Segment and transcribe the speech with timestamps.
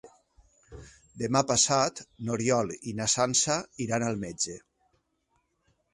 [1.23, 4.57] Demà passat n'Oriol i na Sança iran al metge.